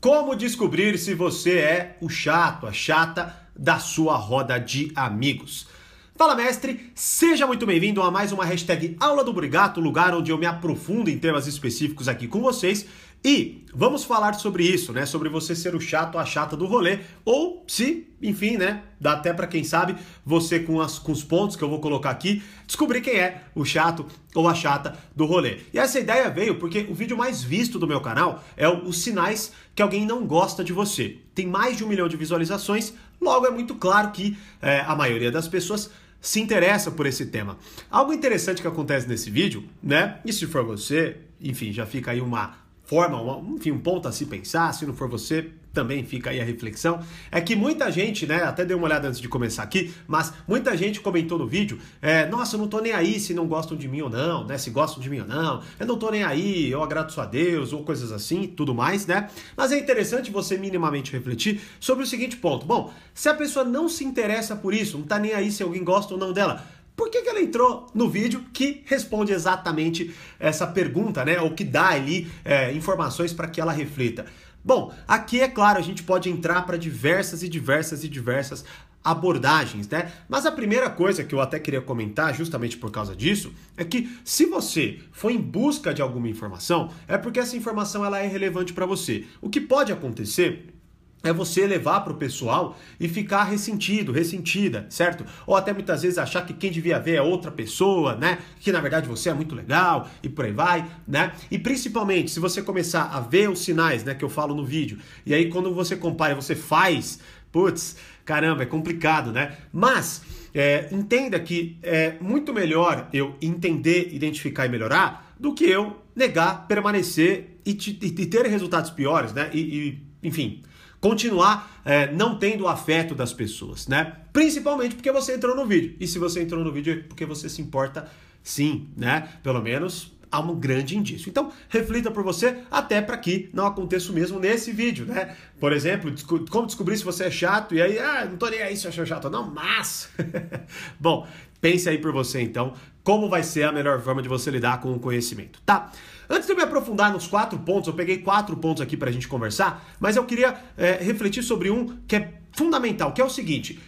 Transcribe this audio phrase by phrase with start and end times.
[0.00, 5.66] Como descobrir se você é o chato, a chata da sua roda de amigos?
[6.14, 10.38] Fala mestre, seja muito bem-vindo a mais uma hashtag Aula do Brigato, lugar onde eu
[10.38, 12.86] me aprofundo em temas específicos aqui com vocês
[13.24, 15.04] e vamos falar sobre isso, né?
[15.04, 18.82] Sobre você ser o chato, a chata do rolê, ou se, enfim, né?
[19.00, 22.10] Dá até para quem sabe, você com, as, com os pontos que eu vou colocar
[22.10, 25.58] aqui, descobrir quem é o chato ou a chata do rolê.
[25.74, 29.02] E essa ideia veio porque o vídeo mais visto do meu canal é o, os
[29.02, 31.18] sinais que alguém não gosta de você.
[31.34, 35.30] Tem mais de um milhão de visualizações, logo é muito claro que é, a maioria
[35.30, 37.58] das pessoas se interessa por esse tema.
[37.90, 40.20] Algo interessante que acontece nesse vídeo, né?
[40.24, 44.12] E se for você, enfim, já fica aí uma forma, uma, enfim, um ponto a
[44.12, 48.26] se pensar, se não for você, também fica aí a reflexão, é que muita gente,
[48.26, 51.78] né, até dei uma olhada antes de começar aqui, mas muita gente comentou no vídeo,
[52.00, 54.56] é, nossa, eu não tô nem aí se não gostam de mim ou não, né,
[54.56, 57.74] se gostam de mim ou não, eu não tô nem aí, eu agradeço a Deus,
[57.74, 62.38] ou coisas assim, tudo mais, né, mas é interessante você minimamente refletir sobre o seguinte
[62.38, 65.62] ponto, bom, se a pessoa não se interessa por isso, não tá nem aí se
[65.62, 66.64] alguém gosta ou não dela,
[66.98, 71.40] por que, que ela entrou no vídeo que responde exatamente essa pergunta, né?
[71.40, 74.26] Ou que dá ali é, informações para que ela reflita.
[74.64, 78.64] Bom, aqui é claro, a gente pode entrar para diversas e diversas e diversas
[79.02, 80.10] abordagens, né?
[80.28, 84.18] Mas a primeira coisa que eu até queria comentar, justamente por causa disso, é que
[84.24, 88.72] se você for em busca de alguma informação, é porque essa informação ela é relevante
[88.72, 89.24] para você.
[89.40, 90.74] O que pode acontecer
[91.22, 95.24] é você levar para o pessoal e ficar ressentido, ressentida, certo?
[95.46, 98.38] Ou até muitas vezes achar que quem devia ver é outra pessoa, né?
[98.60, 101.32] Que na verdade você é muito legal e por aí vai, né?
[101.50, 104.98] E principalmente se você começar a ver os sinais, né, que eu falo no vídeo,
[105.26, 107.18] e aí quando você compara, você faz,
[107.50, 109.56] putz, caramba, é complicado, né?
[109.72, 110.22] Mas
[110.54, 116.66] é, entenda que é muito melhor eu entender, identificar e melhorar do que eu negar,
[116.66, 119.50] permanecer e, te, e ter resultados piores, né?
[119.52, 120.62] e, e enfim,
[121.00, 124.16] continuar é, não tendo afeto das pessoas, né?
[124.32, 125.96] Principalmente porque você entrou no vídeo.
[126.00, 128.08] E se você entrou no vídeo é porque você se importa
[128.42, 129.28] sim, né?
[129.42, 131.28] Pelo menos há um grande indício.
[131.28, 135.36] Então, reflita por você até para que não aconteça o mesmo nesse vídeo, né?
[135.58, 136.12] Por exemplo,
[136.50, 138.90] como descobrir se você é chato e aí, ah, não tô nem aí se eu
[138.90, 140.10] achou chato, não, mas.
[141.00, 141.26] Bom,
[141.60, 144.92] pense aí por você então, como vai ser a melhor forma de você lidar com
[144.92, 145.90] o conhecimento, tá?
[146.28, 149.12] Antes de eu me aprofundar nos quatro pontos, eu peguei quatro pontos aqui para a
[149.12, 153.30] gente conversar, mas eu queria é, refletir sobre um que é fundamental, que é o
[153.30, 153.80] seguinte.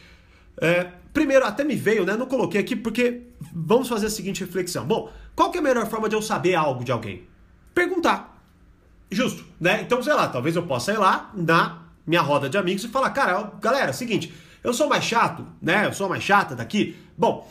[0.61, 2.17] É, primeiro, até me veio, né?
[2.17, 4.87] Não coloquei aqui porque vamos fazer a seguinte reflexão.
[4.87, 7.25] Bom, qual que é a melhor forma de eu saber algo de alguém?
[7.75, 8.43] Perguntar.
[9.11, 9.83] Justo, né?
[9.83, 13.11] Então, sei lá, talvez eu possa ir lá na minha roda de amigos e falar,
[13.11, 15.87] cara, galera, é seguinte, eu sou mais chato, né?
[15.87, 16.97] Eu sou mais chata daqui.
[17.19, 17.49] Bom,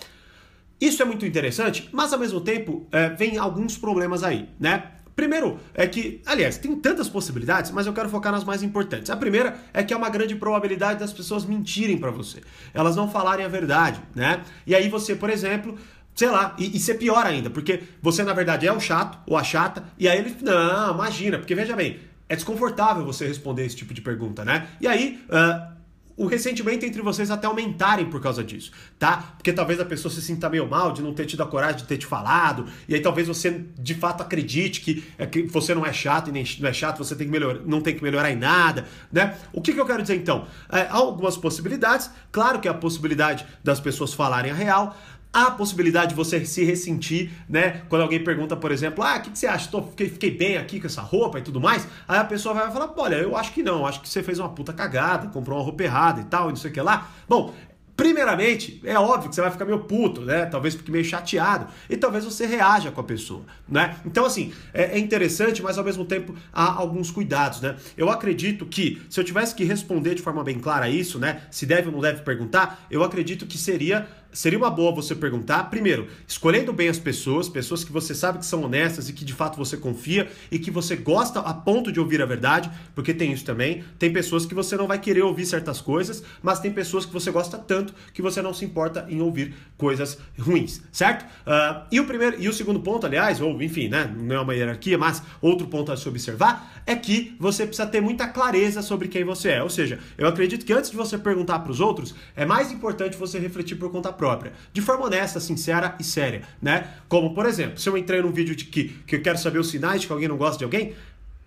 [0.79, 4.83] isso é muito interessante, mas ao mesmo tempo é, vem alguns problemas aí, né?
[5.15, 9.09] Primeiro é que, aliás, tem tantas possibilidades, mas eu quero focar nas mais importantes.
[9.09, 12.39] A primeira é que há uma grande probabilidade das pessoas mentirem para você.
[12.73, 14.41] Elas não falarem a verdade, né?
[14.65, 15.77] E aí você, por exemplo,
[16.15, 19.43] sei lá, e, ser pior ainda, porque você na verdade é o chato ou a
[19.43, 23.93] chata, e aí ele, não, imagina, porque veja bem, é desconfortável você responder esse tipo
[23.93, 24.67] de pergunta, né?
[24.79, 25.78] E aí, uh,
[26.19, 29.35] o ressentimento entre vocês até aumentarem por causa disso, tá?
[29.37, 31.85] Porque talvez a pessoa se sinta meio mal de não ter tido a coragem de
[31.85, 35.85] ter te falado, e aí talvez você de fato acredite que, é, que você não
[35.85, 38.29] é chato e nem não é chato, você tem que melhorar, não tem que melhorar
[38.29, 39.37] em nada, né?
[39.53, 40.45] O que, que eu quero dizer então?
[40.69, 44.97] É, há algumas possibilidades, claro que é a possibilidade das pessoas falarem a real,
[45.31, 47.83] Há possibilidade de você se ressentir, né?
[47.87, 49.69] Quando alguém pergunta, por exemplo, ah, o que, que, você acha?
[49.69, 51.87] Tô, fiquei, fiquei, bem aqui com essa roupa e tudo mais.
[52.07, 54.49] Aí a pessoa vai falar, olha, eu acho que não, acho que você fez uma
[54.49, 57.09] puta cagada, comprou uma roupa errada e tal, e não sei o que lá.
[57.27, 57.53] Bom,
[57.99, 60.45] Primeiramente, é óbvio que você vai ficar meio puto, né?
[60.45, 61.67] Talvez fique meio chateado.
[61.89, 63.97] E talvez você reaja com a pessoa, né?
[64.05, 67.75] Então, assim, é, é interessante, mas ao mesmo tempo há alguns cuidados, né?
[67.97, 71.41] Eu acredito que, se eu tivesse que responder de forma bem clara isso, né?
[71.51, 75.65] Se deve ou não deve perguntar, eu acredito que seria seria uma boa você perguntar,
[75.65, 79.33] primeiro, escolhendo bem as pessoas, pessoas que você sabe que são honestas e que de
[79.33, 83.31] fato você confia e que você gosta a ponto de ouvir a verdade, porque tem
[83.31, 83.83] isso também.
[83.97, 87.31] Tem pessoas que você não vai querer ouvir certas coisas, mas tem pessoas que você
[87.31, 91.23] gosta tanto que você não se importa em ouvir coisas ruins, certo?
[91.23, 94.55] Uh, e o primeiro e o segundo ponto, aliás, ou enfim, né, não é uma
[94.55, 99.07] hierarquia, mas outro ponto a se observar é que você precisa ter muita clareza sobre
[99.07, 99.63] quem você é.
[99.63, 103.17] Ou seja, eu acredito que antes de você perguntar para os outros, é mais importante
[103.17, 106.87] você refletir por conta própria, de forma honesta, sincera e séria, né?
[107.07, 109.69] Como, por exemplo, se eu entrei num vídeo de que, que eu quero saber os
[109.69, 110.93] sinais de que alguém não gosta de alguém,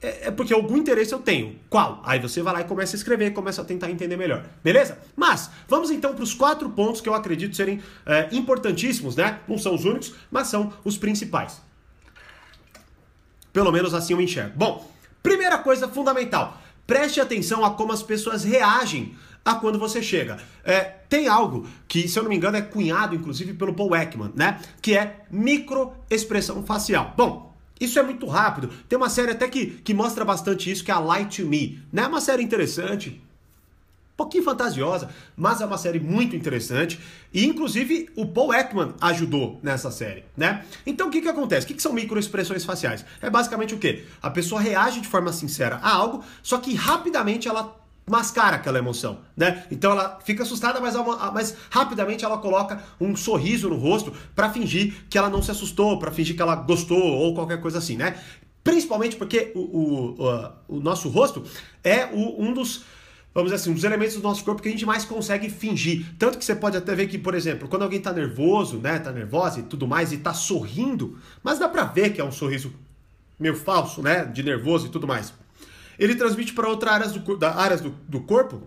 [0.00, 1.56] é, é porque algum interesse eu tenho.
[1.69, 2.02] Qual?
[2.04, 4.44] Aí você vai lá e começa a escrever começa a tentar entender melhor.
[4.64, 4.98] Beleza?
[5.14, 9.38] Mas, vamos então para os quatro pontos que eu acredito serem é, importantíssimos, né?
[9.46, 11.60] Não são os únicos, mas são os principais.
[13.52, 14.54] Pelo menos assim eu enxergo.
[14.56, 14.90] Bom,
[15.22, 16.58] primeira coisa fundamental.
[16.86, 20.38] preste atenção a como as pessoas reagem a quando você chega.
[20.64, 24.32] É, tem algo que, se eu não me engano, é cunhado, inclusive, pelo Paul Ekman,
[24.34, 24.60] né?
[24.80, 27.12] Que é microexpressão facial.
[27.16, 28.70] Bom, isso é muito rápido.
[28.88, 31.80] Tem uma série até que, que mostra bastante isso, que é a Light to Me.
[31.92, 32.02] Né?
[32.02, 33.20] É uma série interessante,
[34.12, 37.00] um pouquinho fantasiosa, mas é uma série muito interessante.
[37.32, 40.64] E, inclusive, o Paul Ekman ajudou nessa série, né?
[40.86, 41.64] Então, o que que acontece?
[41.64, 43.04] O que, que são microexpressões faciais?
[43.20, 44.04] É basicamente o quê?
[44.22, 49.20] A pessoa reage de forma sincera a algo, só que rapidamente ela mascara aquela emoção,
[49.37, 49.64] né?
[49.70, 50.94] Então ela fica assustada, mas,
[51.32, 55.99] mas rapidamente ela coloca um sorriso no rosto para fingir que ela não se assustou,
[55.99, 58.20] para fingir que ela gostou ou qualquer coisa assim, né?
[58.64, 60.22] Principalmente porque o, o,
[60.69, 61.44] o, o nosso rosto
[61.82, 62.84] é o, um dos
[63.34, 66.04] vamos dizer assim, um dos elementos do nosso corpo que a gente mais consegue fingir.
[66.19, 69.10] Tanto que você pode até ver que, por exemplo, quando alguém tá nervoso, né, tá
[69.10, 72.75] nervosa e tudo mais, e tá sorrindo, mas dá pra ver que é um sorriso
[73.40, 75.32] meio falso, né, de nervoso e tudo mais
[75.98, 78.62] ele transmite para outras áreas, do, da, áreas do, do corpo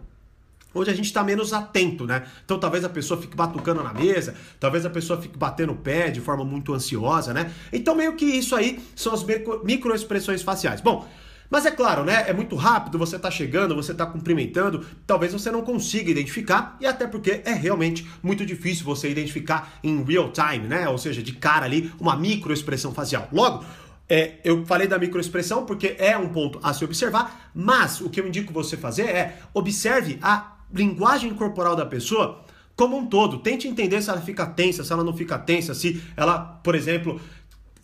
[0.75, 2.24] onde a gente está menos atento, né?
[2.44, 6.12] Então talvez a pessoa fique batucando na mesa, talvez a pessoa fique batendo o pé
[6.12, 7.51] de forma muito ansiosa, né?
[7.72, 9.25] Então meio que isso aí são as
[9.63, 10.81] microexpressões faciais.
[10.81, 11.07] Bom,
[11.50, 12.25] mas é claro, né?
[12.27, 16.88] É muito rápido, você está chegando, você está cumprimentando, talvez você não consiga identificar, e
[16.88, 20.89] até porque é realmente muito difícil você identificar em real time, né?
[20.89, 23.30] Ou seja, de cara ali, uma microexpressão facial.
[23.31, 23.63] Logo,
[24.07, 28.19] é, eu falei da microexpressão porque é um ponto a se observar, mas o que
[28.19, 32.44] eu indico você fazer é observe a linguagem corporal da pessoa
[32.75, 33.40] como um todo.
[33.40, 37.19] Tente entender se ela fica tensa, se ela não fica tensa, se ela, por exemplo,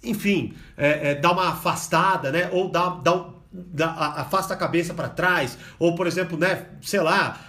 [0.03, 2.49] enfim, é, é, dá uma afastada, né?
[2.51, 6.67] Ou dá, dá, dá afasta a cabeça para trás, ou por exemplo, né?
[6.81, 7.39] Sei lá,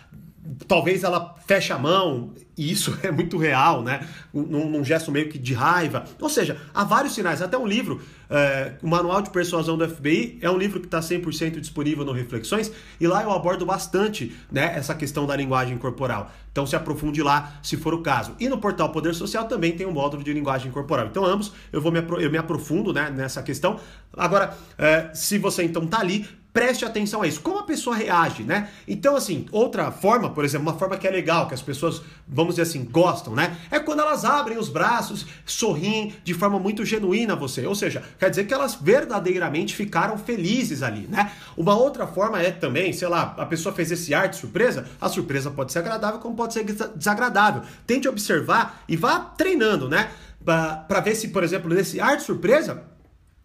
[0.67, 4.07] talvez ela feche a mão, e isso é muito real, né?
[4.33, 6.05] Num, num, gesto meio que de raiva.
[6.21, 7.41] Ou seja, há vários sinais.
[7.41, 11.01] Até um livro, é, o Manual de Persuasão do FBI, é um livro que está
[11.01, 16.31] 100% disponível no Reflexões, e lá eu abordo bastante né, essa questão da linguagem corporal.
[16.51, 18.35] Então se aprofunde lá, se for o caso.
[18.39, 21.07] E no portal Poder Social também tem um módulo de linguagem corporal.
[21.07, 23.81] Então ambos eu, vou me, eu me aprofundo né, nessa questão.
[24.15, 27.41] Agora, é, se você então tá ali, preste atenção a isso.
[27.41, 28.69] Como a pessoa reage, né?
[28.87, 32.57] Então, assim, outra forma, por exemplo, uma forma que é legal, que as pessoas, vamos
[32.57, 33.57] dizer assim, gostam, né?
[33.71, 37.67] É quando elas abrem os braços, sorriem de forma muito genuína a você.
[37.67, 41.33] Ou seja, quer dizer que elas verdadeiramente ficaram felizes ali, né?
[41.57, 45.09] Uma outra forma é também, sei lá, a pessoa fez esse ar de surpresa, a
[45.09, 47.63] surpresa pode ser agradável como pode ser desagradável.
[47.87, 50.11] Tente observar e vá treinando, né?
[50.45, 52.83] Para ver se, por exemplo, nesse ar de surpresa,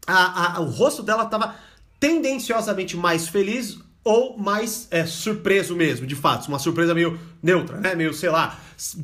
[0.07, 1.55] a, a, o rosto dela estava
[1.99, 7.93] tendenciosamente mais feliz ou mais é, surpreso mesmo, de fato, uma surpresa meio neutra, né?
[7.93, 8.57] Meio, sei lá.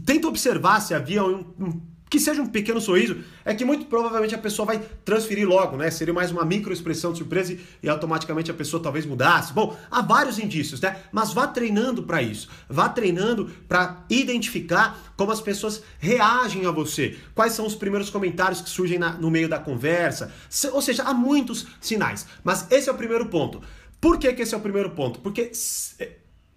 [0.05, 1.81] Tenta observar se havia um, um
[2.13, 5.89] que seja um pequeno sorriso, é que muito provavelmente a pessoa vai transferir logo, né?
[5.89, 9.51] Seria mais uma microexpressão de surpresa e automaticamente a pessoa talvez mudasse.
[9.51, 10.95] Bom, há vários indícios, né?
[11.12, 12.50] Mas vá treinando para isso.
[12.69, 17.18] Vá treinando para identificar como as pessoas reagem a você.
[17.33, 20.31] Quais são os primeiros comentários que surgem na, no meio da conversa.
[20.48, 22.27] Se, ou seja, há muitos sinais.
[22.44, 23.60] Mas esse é o primeiro ponto.
[24.00, 25.19] Por que, que esse é o primeiro ponto?
[25.19, 25.51] Porque,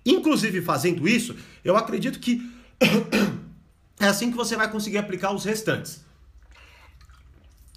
[0.04, 2.42] inclusive fazendo isso, eu acredito que
[3.98, 6.04] É assim que você vai conseguir aplicar os restantes.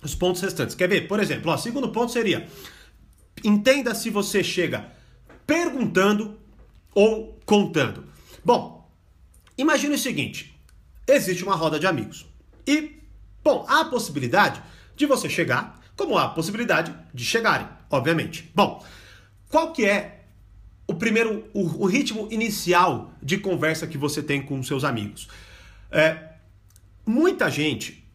[0.02, 0.76] Os pontos restantes.
[0.76, 1.08] Quer ver?
[1.08, 2.48] Por exemplo, o segundo ponto seria:
[3.44, 4.92] entenda se você chega
[5.46, 6.40] perguntando
[6.94, 8.06] ou contando.
[8.44, 8.90] Bom,
[9.58, 10.58] imagine o seguinte:
[11.08, 12.26] existe uma roda de amigos.
[12.66, 13.02] E,
[13.44, 14.62] bom, há a possibilidade
[14.96, 18.50] de você chegar, como há a possibilidade de chegarem, obviamente.
[18.54, 18.84] Bom,
[19.50, 20.26] qual que é
[20.86, 25.28] o primeiro, o, o ritmo inicial de conversa que você tem com seus amigos?
[25.92, 26.18] É,
[27.06, 28.08] muita gente,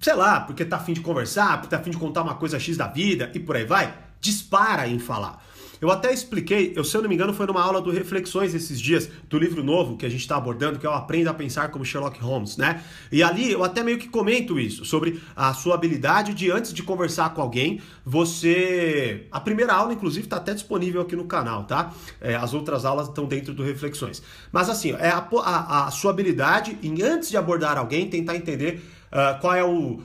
[0.00, 2.76] sei lá, porque tá afim de conversar, porque tá afim de contar uma coisa X
[2.76, 5.44] da vida e por aí vai, dispara em falar.
[5.84, 8.80] Eu até expliquei, eu, se eu não me engano, foi numa aula do Reflexões esses
[8.80, 11.68] dias, do livro novo que a gente está abordando, que é o Aprenda a Pensar
[11.68, 12.82] como Sherlock Holmes, né?
[13.12, 16.82] E ali eu até meio que comento isso, sobre a sua habilidade de, antes de
[16.82, 19.26] conversar com alguém, você.
[19.30, 21.92] A primeira aula, inclusive, está até disponível aqui no canal, tá?
[22.18, 24.22] É, as outras aulas estão dentro do Reflexões.
[24.50, 28.82] Mas assim, é a, a, a sua habilidade em, antes de abordar alguém, tentar entender
[29.12, 30.00] uh, qual é o.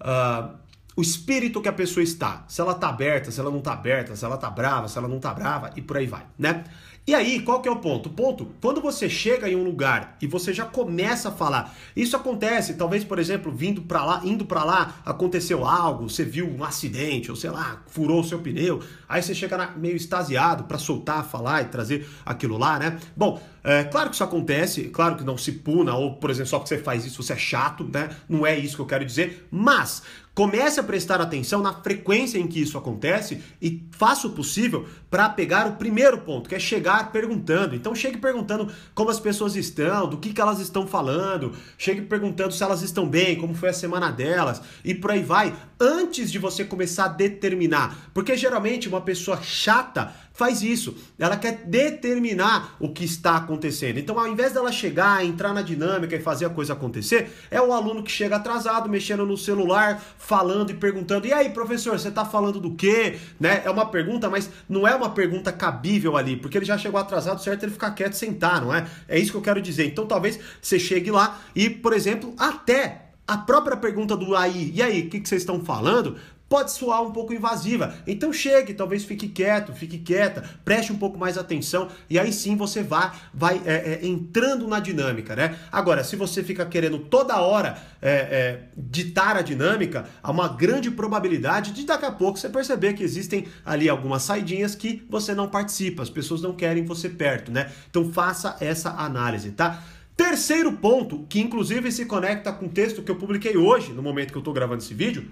[0.00, 0.63] Uh,
[0.96, 2.44] o espírito que a pessoa está.
[2.48, 5.08] Se ela tá aberta, se ela não tá aberta, se ela tá brava, se ela
[5.08, 6.64] não tá brava e por aí vai, né?
[7.06, 8.08] E aí, qual que é o ponto?
[8.08, 12.16] O ponto, quando você chega em um lugar e você já começa a falar, isso
[12.16, 16.64] acontece, talvez, por exemplo, vindo para lá, indo para lá, aconteceu algo, você viu um
[16.64, 21.26] acidente, ou sei lá, furou o seu pneu, aí você chega meio extasiado para soltar,
[21.26, 22.98] falar e trazer aquilo lá, né?
[23.14, 26.58] Bom, é claro que isso acontece, claro que não se puna, ou, por exemplo, só
[26.58, 28.10] porque você faz isso você é chato, né?
[28.28, 30.02] Não é isso que eu quero dizer, mas
[30.34, 35.28] Comece a prestar atenção na frequência em que isso acontece e faça o possível para
[35.28, 37.76] pegar o primeiro ponto, que é chegar perguntando.
[37.76, 42.52] Então chegue perguntando como as pessoas estão, do que, que elas estão falando, chegue perguntando
[42.52, 46.40] se elas estão bem, como foi a semana delas e por aí vai, antes de
[46.40, 48.10] você começar a determinar.
[48.12, 50.94] Porque geralmente uma pessoa chata faz isso.
[51.18, 53.98] Ela quer determinar o que está acontecendo.
[53.98, 57.72] Então, ao invés dela chegar, entrar na dinâmica e fazer a coisa acontecer, é o
[57.72, 62.24] aluno que chega atrasado, mexendo no celular, falando e perguntando: "E aí, professor, você está
[62.24, 63.62] falando do quê?", né?
[63.64, 67.40] É uma pergunta, mas não é uma pergunta cabível ali, porque ele já chegou atrasado,
[67.40, 67.62] certo?
[67.62, 68.86] Ele ficar quieto, sentar, não é?
[69.08, 69.86] É isso que eu quero dizer.
[69.86, 74.82] Então, talvez você chegue lá e, por exemplo, até a própria pergunta do aí, e
[74.82, 76.16] aí, o que, que vocês estão falando?
[76.48, 77.94] Pode soar um pouco invasiva.
[78.06, 82.56] Então chegue, talvez fique quieto, fique quieta, preste um pouco mais atenção e aí sim
[82.56, 85.58] você vai, vai é, é, entrando na dinâmica, né?
[85.72, 90.90] Agora, se você fica querendo toda hora é, é, ditar a dinâmica, há uma grande
[90.90, 95.48] probabilidade de daqui a pouco você perceber que existem ali algumas saidinhas que você não
[95.48, 97.70] participa, as pessoas não querem você perto, né?
[97.90, 99.82] Então faça essa análise, tá?
[100.16, 104.30] Terceiro ponto, que inclusive se conecta com o texto que eu publiquei hoje, no momento
[104.30, 105.28] que eu estou gravando esse vídeo,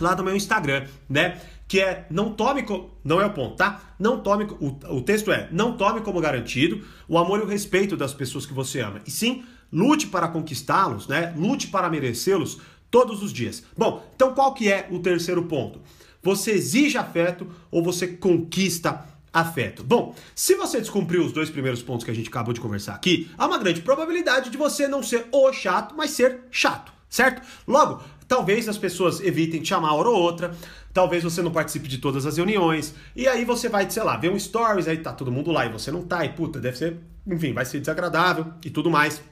[0.00, 1.40] lá no meu Instagram, né?
[1.66, 2.90] Que é não tome como.
[3.04, 3.80] Não é o ponto, tá?
[3.98, 4.44] Não tome.
[4.44, 8.46] O, o texto é não tome como garantido o amor e o respeito das pessoas
[8.46, 9.00] que você ama.
[9.06, 11.34] E sim, lute para conquistá-los, né?
[11.36, 12.58] Lute para merecê-los
[12.90, 13.62] todos os dias.
[13.76, 15.80] Bom, então qual que é o terceiro ponto?
[16.22, 19.84] Você exige afeto ou você conquista afeto?
[19.84, 23.30] Bom, se você descumpriu os dois primeiros pontos que a gente acabou de conversar aqui,
[23.36, 27.42] há uma grande probabilidade de você não ser o chato, mas ser chato, certo?
[27.66, 30.54] Logo, Talvez as pessoas evitem te chamar hora ou outra,
[30.92, 34.30] talvez você não participe de todas as reuniões, e aí você vai, sei lá, ver
[34.30, 36.98] um stories, aí tá todo mundo lá e você não tá, e puta, deve ser,
[37.26, 39.22] enfim, vai ser desagradável e tudo mais.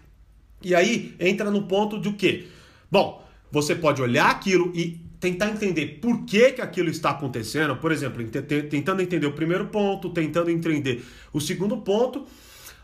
[0.63, 2.49] E aí entra no ponto do quê?
[2.91, 3.23] Bom,
[3.53, 8.25] você pode olhar aquilo e tentar entender por que, que aquilo está acontecendo, por exemplo,
[8.71, 12.25] tentando entender o primeiro ponto, tentando entender o segundo ponto,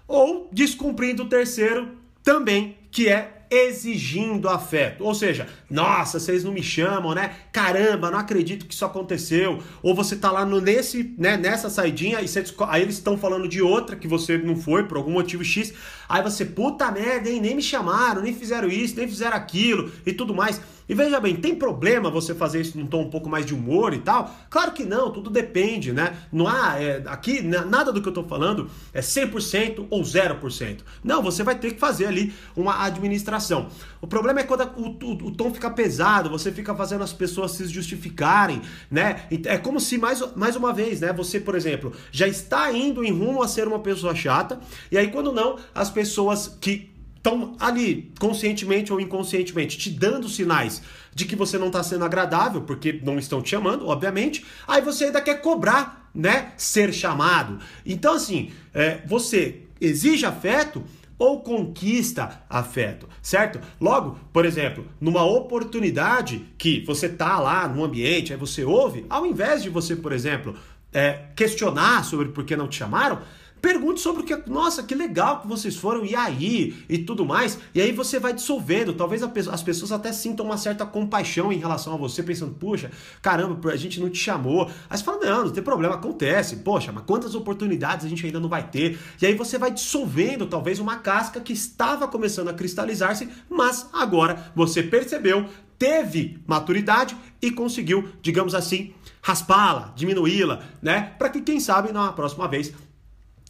[0.07, 1.89] ou descumprindo o terceiro
[2.23, 5.05] também, que é exigindo afeto.
[5.05, 7.35] Ou seja, nossa, vocês não me chamam, né?
[7.53, 9.63] Caramba, não acredito que isso aconteceu.
[9.83, 13.47] Ou você tá lá no, nesse, né, nessa saidinha e você, aí eles estão falando
[13.47, 15.75] de outra que você não foi por algum motivo X.
[16.09, 17.41] Aí você, puta merda, hein?
[17.41, 20.61] Nem me chamaram, nem fizeram isso, nem fizeram aquilo e tudo mais.
[20.89, 23.95] E veja bem, tem problema você fazer isso num tom um pouco mais de humor
[23.95, 24.31] e tal?
[24.51, 26.17] Claro que não, tudo depende, né?
[26.31, 30.81] Não há, é, aqui, nada do que eu tô falando é 100% ou 0%.
[31.03, 33.69] Não, você vai ter que fazer ali uma administração.
[34.01, 37.53] O problema é quando o, o, o tom fica pesado, você fica fazendo as pessoas
[37.53, 38.61] se justificarem,
[38.91, 39.27] né?
[39.47, 41.13] É como se, mais, mais uma vez, né?
[41.13, 44.61] Você, por exemplo, já está indo em rumo a ser uma pessoa chata,
[44.91, 50.83] e aí quando não, as pessoas que estão ali, conscientemente ou inconscientemente, te dando sinais
[51.15, 55.05] de que você não está sendo agradável, porque não estão te chamando, obviamente, aí você
[55.05, 56.53] ainda quer cobrar, né?
[56.57, 57.61] Ser chamado.
[57.87, 60.83] Então, assim, é, você exige afeto
[61.19, 63.61] ou conquista afeto, certo?
[63.81, 69.27] Logo, por exemplo, numa oportunidade que você tá lá no ambiente, aí você ouve, ao
[69.27, 70.55] invés de você, por exemplo,
[70.93, 73.21] é, questionar sobre por que não te chamaram,
[73.63, 74.51] Pergunte sobre o que.
[74.51, 76.75] Nossa, que legal que vocês foram, e aí?
[76.89, 77.61] E tudo mais.
[77.73, 78.93] E aí você vai dissolvendo.
[78.93, 82.91] Talvez as pessoas até sintam uma certa compaixão em relação a você, pensando, puxa,
[83.23, 84.69] caramba, a gente não te chamou.
[84.91, 86.57] Aí você fala, não, não tem problema, acontece.
[86.57, 88.99] Poxa, mas quantas oportunidades a gente ainda não vai ter?
[89.21, 94.51] E aí você vai dissolvendo, talvez, uma casca que estava começando a cristalizar-se, mas agora
[94.57, 95.47] você percebeu,
[95.79, 98.93] teve maturidade e conseguiu, digamos assim,
[99.23, 101.13] raspá-la, diminuí-la, né?
[101.17, 102.73] Para que, quem sabe, na próxima vez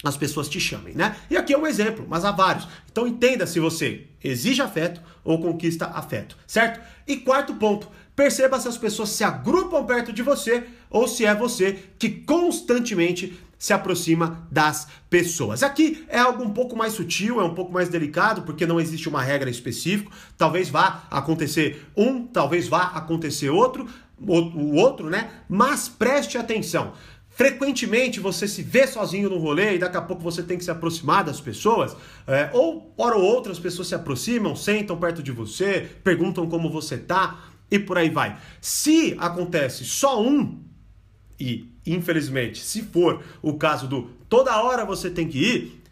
[0.02, 1.16] as pessoas te chamem, né?
[1.30, 2.66] E aqui é um exemplo, mas há vários.
[2.90, 6.80] Então entenda se você exige afeto ou conquista afeto, certo?
[7.06, 11.34] E quarto ponto, perceba se as pessoas se agrupam perto de você ou se é
[11.34, 15.62] você que constantemente se aproxima das pessoas.
[15.62, 19.08] Aqui é algo um pouco mais sutil, é um pouco mais delicado, porque não existe
[19.08, 20.10] uma regra específica.
[20.36, 23.86] Talvez vá acontecer um, talvez vá acontecer outro,
[24.18, 25.30] o outro, né?
[25.48, 26.92] Mas preste atenção.
[27.34, 30.70] Frequentemente você se vê sozinho no rolê e daqui a pouco você tem que se
[30.70, 31.96] aproximar das pessoas,
[32.26, 36.70] é, ou hora ou outra as pessoas se aproximam, sentam perto de você, perguntam como
[36.70, 38.38] você tá e por aí vai.
[38.60, 40.62] Se acontece só um,
[41.40, 45.82] e infelizmente, se for o caso do toda hora você tem que ir,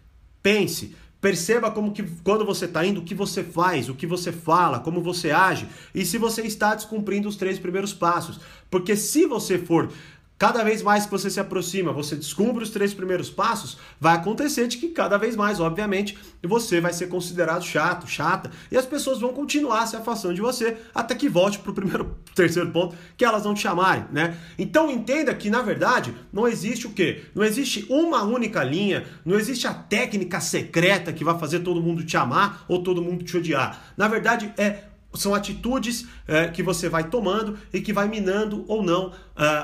[0.42, 4.32] pense, Perceba como que quando você está indo, o que você faz, o que você
[4.32, 8.40] fala, como você age e se você está descumprindo os três primeiros passos.
[8.70, 9.92] Porque se você for
[10.40, 14.66] cada vez mais que você se aproxima, você descobre os três primeiros passos, vai acontecer
[14.68, 19.20] de que cada vez mais, obviamente, você vai ser considerado chato, chata, e as pessoas
[19.20, 23.25] vão continuar se afastando de você até que volte para o primeiro, terceiro ponto, que
[23.25, 24.35] elas vão te chamarem, né?
[24.59, 27.25] Então entenda que, na verdade, não existe o quê?
[27.35, 32.02] Não existe uma única linha, não existe a técnica secreta que vai fazer todo mundo
[32.02, 33.92] te amar ou todo mundo te odiar.
[33.94, 38.83] Na verdade, é são atitudes é, que você vai tomando e que vai minando ou
[38.83, 39.12] não uh,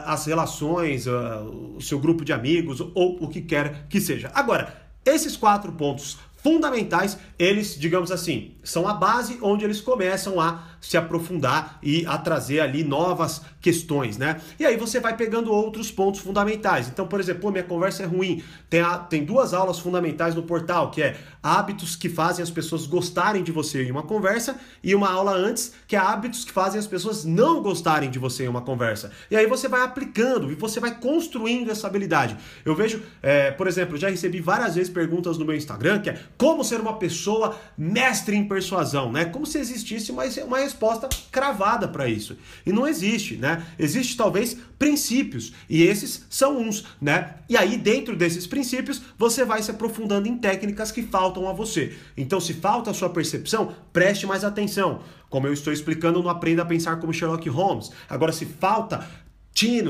[0.06, 4.30] as relações, uh, o seu grupo de amigos ou o que quer que seja.
[4.34, 4.74] Agora,
[5.04, 10.96] esses quatro pontos fundamentais, eles, digamos assim, são a base onde eles começam a se
[10.96, 14.40] aprofundar e a trazer ali novas questões, né?
[14.58, 16.88] E aí você vai pegando outros pontos fundamentais.
[16.88, 18.42] Então, por exemplo, minha conversa é ruim.
[18.70, 22.86] Tem, a, tem duas aulas fundamentais no portal, que é hábitos que fazem as pessoas
[22.86, 26.78] gostarem de você em uma conversa e uma aula antes, que é hábitos que fazem
[26.78, 29.10] as pessoas não gostarem de você em uma conversa.
[29.30, 32.36] E aí você vai aplicando e você vai construindo essa habilidade.
[32.64, 36.20] Eu vejo, é, por exemplo, já recebi várias vezes perguntas no meu Instagram, que é
[36.36, 39.24] como ser uma pessoa mestre em persuasão, né?
[39.24, 42.36] Como se existisse uma, uma resposta cravada para isso.
[42.64, 43.64] E não existe, né?
[43.78, 47.36] Existe talvez princípios, e esses são uns, né?
[47.48, 51.96] E aí dentro desses princípios, você vai se aprofundando em técnicas que faltam a você.
[52.16, 55.00] Então, se falta a sua percepção, preste mais atenção.
[55.30, 57.90] Como eu estou explicando no Aprenda a Pensar como Sherlock Holmes.
[58.08, 59.06] Agora, se falta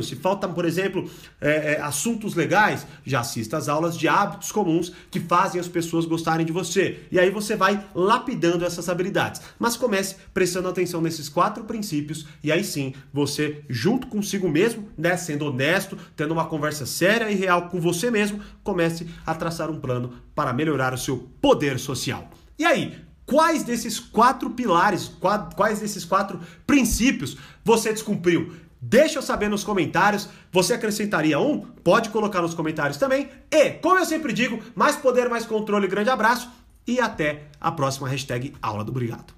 [0.02, 4.92] se faltam, por exemplo, é, é, assuntos legais, já assista às aulas de hábitos comuns
[5.10, 7.00] que fazem as pessoas gostarem de você.
[7.10, 9.42] E aí você vai lapidando essas habilidades.
[9.58, 15.16] Mas comece prestando atenção nesses quatro princípios e aí sim você, junto consigo mesmo, né,
[15.16, 19.80] sendo honesto, tendo uma conversa séria e real com você mesmo, comece a traçar um
[19.80, 22.30] plano para melhorar o seu poder social.
[22.56, 25.10] E aí, Quais desses quatro pilares,
[25.56, 28.52] quais desses quatro princípios você descumpriu?
[28.88, 30.28] Deixa eu saber nos comentários.
[30.52, 31.58] Você acrescentaria um?
[31.60, 33.28] Pode colocar nos comentários também.
[33.50, 35.88] E, como eu sempre digo, mais poder, mais controle.
[35.88, 36.48] Grande abraço
[36.86, 39.36] e até a próxima hashtag Aula do Obrigado.